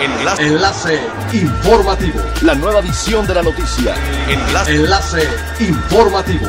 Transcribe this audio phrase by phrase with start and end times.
[0.00, 0.42] Enlace.
[0.42, 1.00] Enlace
[1.32, 2.20] informativo.
[2.42, 3.94] La nueva edición de la noticia.
[4.28, 4.74] Enlace.
[4.74, 5.28] Enlace
[5.60, 6.46] informativo.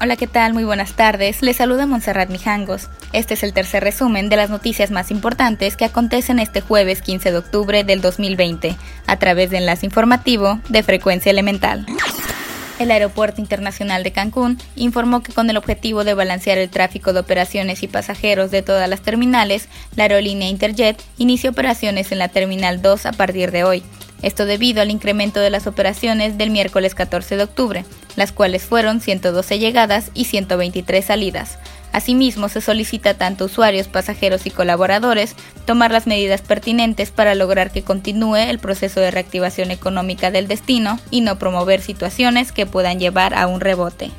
[0.00, 0.54] Hola, ¿qué tal?
[0.54, 1.42] Muy buenas tardes.
[1.42, 2.88] Les saluda Montserrat Mijangos.
[3.12, 7.32] Este es el tercer resumen de las noticias más importantes que acontecen este jueves 15
[7.32, 8.76] de octubre del 2020,
[9.06, 11.84] a través de Enlace Informativo de Frecuencia Elemental.
[12.78, 17.20] El Aeropuerto Internacional de Cancún informó que con el objetivo de balancear el tráfico de
[17.20, 22.80] operaciones y pasajeros de todas las terminales, la aerolínea Interjet inició operaciones en la Terminal
[22.80, 23.82] 2 a partir de hoy.
[24.22, 27.84] Esto debido al incremento de las operaciones del miércoles 14 de octubre,
[28.16, 31.58] las cuales fueron 112 llegadas y 123 salidas.
[31.98, 35.34] Asimismo, se solicita tanto usuarios, pasajeros y colaboradores
[35.66, 41.00] tomar las medidas pertinentes para lograr que continúe el proceso de reactivación económica del destino
[41.10, 44.12] y no promover situaciones que puedan llevar a un rebote.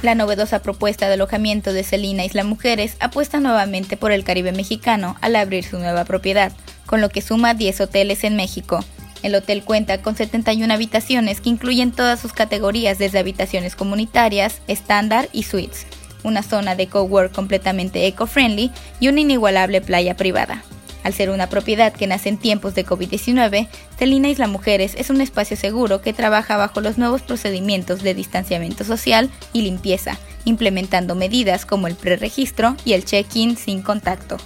[0.00, 5.16] La novedosa propuesta de alojamiento de Celina Isla Mujeres apuesta nuevamente por el Caribe mexicano
[5.20, 6.52] al abrir su nueva propiedad,
[6.86, 8.82] con lo que suma 10 hoteles en México.
[9.22, 15.28] El hotel cuenta con 71 habitaciones que incluyen todas sus categorías desde habitaciones comunitarias, estándar
[15.34, 15.86] y suites
[16.24, 18.70] una zona de cowork completamente eco-friendly
[19.00, 20.62] y una inigualable playa privada.
[21.04, 25.20] Al ser una propiedad que nace en tiempos de COVID-19, Celina Isla Mujeres es un
[25.20, 31.66] espacio seguro que trabaja bajo los nuevos procedimientos de distanciamiento social y limpieza, implementando medidas
[31.66, 34.36] como el preregistro y el check-in sin contacto.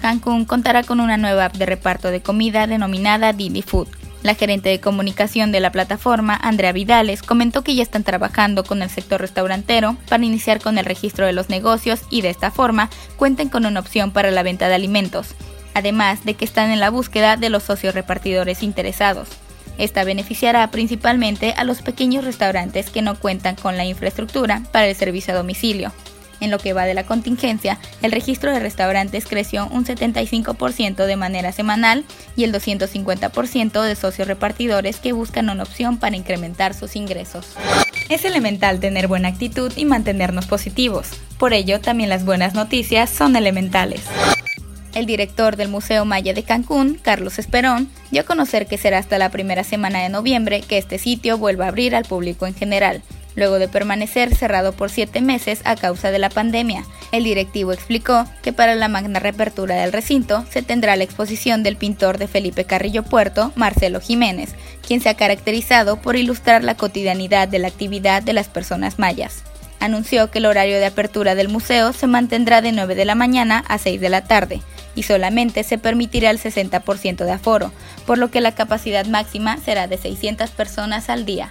[0.00, 3.88] Cancún contará con una nueva app de reparto de comida denominada Didi Food,
[4.26, 8.82] la gerente de comunicación de la plataforma, Andrea Vidales, comentó que ya están trabajando con
[8.82, 12.90] el sector restaurantero para iniciar con el registro de los negocios y de esta forma
[13.16, 15.28] cuenten con una opción para la venta de alimentos,
[15.74, 19.28] además de que están en la búsqueda de los socios repartidores interesados.
[19.78, 24.96] Esta beneficiará principalmente a los pequeños restaurantes que no cuentan con la infraestructura para el
[24.96, 25.92] servicio a domicilio.
[26.40, 31.16] En lo que va de la contingencia, el registro de restaurantes creció un 75% de
[31.16, 32.04] manera semanal
[32.36, 37.56] y el 250% de socios repartidores que buscan una opción para incrementar sus ingresos.
[38.08, 41.08] Es elemental tener buena actitud y mantenernos positivos.
[41.38, 44.02] Por ello, también las buenas noticias son elementales.
[44.94, 49.18] El director del Museo Maya de Cancún, Carlos Esperón, dio a conocer que será hasta
[49.18, 53.02] la primera semana de noviembre que este sitio vuelva a abrir al público en general,
[53.36, 56.84] luego de permanecer cerrado por siete meses a causa de la pandemia.
[57.12, 61.76] El directivo explicó que para la magna reapertura del recinto se tendrá la exposición del
[61.76, 64.54] pintor de Felipe Carrillo Puerto, Marcelo Jiménez,
[64.86, 69.44] quien se ha caracterizado por ilustrar la cotidianidad de la actividad de las personas mayas.
[69.78, 73.62] Anunció que el horario de apertura del museo se mantendrá de 9 de la mañana
[73.68, 74.62] a 6 de la tarde
[74.94, 77.70] y solamente se permitirá el 60% de aforo,
[78.06, 81.50] por lo que la capacidad máxima será de 600 personas al día.